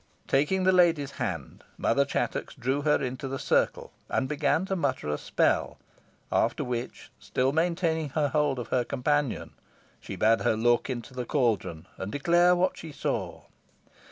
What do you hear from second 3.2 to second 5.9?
the circle, and began to mutter a spell;